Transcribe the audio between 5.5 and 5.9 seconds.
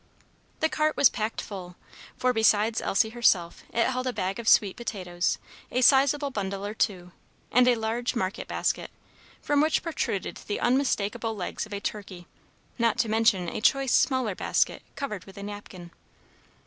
a